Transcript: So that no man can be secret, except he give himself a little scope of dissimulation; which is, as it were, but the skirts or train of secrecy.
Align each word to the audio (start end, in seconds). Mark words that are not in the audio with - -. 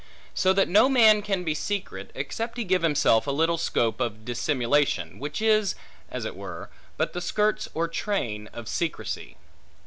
So 0.33 0.51
that 0.53 0.67
no 0.67 0.89
man 0.89 1.21
can 1.21 1.43
be 1.43 1.53
secret, 1.53 2.09
except 2.15 2.57
he 2.57 2.63
give 2.63 2.81
himself 2.81 3.27
a 3.27 3.31
little 3.31 3.59
scope 3.59 3.99
of 3.99 4.25
dissimulation; 4.25 5.19
which 5.19 5.43
is, 5.43 5.75
as 6.09 6.25
it 6.25 6.35
were, 6.35 6.71
but 6.97 7.13
the 7.13 7.21
skirts 7.21 7.69
or 7.75 7.87
train 7.87 8.47
of 8.51 8.67
secrecy. 8.67 9.37